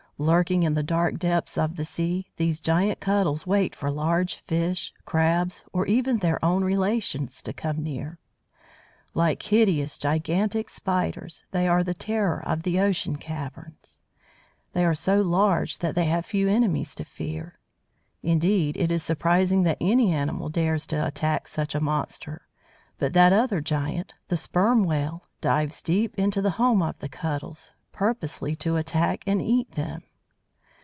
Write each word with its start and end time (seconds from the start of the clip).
Lurking 0.17 0.61
in 0.61 0.75
the 0.75 0.83
dark 0.83 1.17
depths 1.17 1.57
of 1.57 1.77
the 1.77 1.83
sea, 1.83 2.27
these 2.37 2.61
Giant 2.61 2.99
Cuttles 2.99 3.47
wait 3.47 3.73
for 3.75 3.89
large 3.89 4.41
fish, 4.41 4.93
Crabs, 5.03 5.63
or 5.73 5.87
even 5.87 6.17
their 6.17 6.37
own 6.45 6.63
relations, 6.63 7.41
to 7.41 7.51
come 7.51 7.77
near. 7.81 8.19
Like 9.15 9.41
hideous, 9.41 9.97
gigantic 9.97 10.69
Spiders, 10.69 11.43
they 11.49 11.67
are 11.67 11.83
the 11.83 11.95
terror 11.95 12.39
of 12.45 12.61
the 12.61 12.79
ocean 12.79 13.15
caverns. 13.15 13.99
They 14.73 14.85
are 14.85 14.93
so 14.93 15.23
large 15.23 15.79
that 15.79 15.95
they 15.95 16.05
have 16.05 16.27
few 16.27 16.47
enemies 16.47 16.93
to 16.93 17.03
fear. 17.03 17.57
Indeed, 18.21 18.77
it 18.77 18.91
is 18.91 19.01
surprising 19.01 19.63
that 19.63 19.77
any 19.81 20.11
animal 20.13 20.49
dares 20.49 20.85
to 20.87 21.03
attack 21.03 21.47
such 21.47 21.73
a 21.73 21.79
monster, 21.81 22.45
but 22.99 23.13
that 23.13 23.33
other 23.33 23.59
giant, 23.59 24.13
the 24.27 24.37
Sperm 24.37 24.83
Whale, 24.83 25.23
dives 25.41 25.81
deep 25.81 26.15
to 26.17 26.43
the 26.43 26.51
home 26.61 26.83
of 26.83 26.99
the 26.99 27.09
Cuttles, 27.09 27.71
purposely 27.91 28.53
to 28.57 28.75
attack 28.75 29.23
and 29.25 29.41
eat 29.41 29.71
them. 29.71 30.01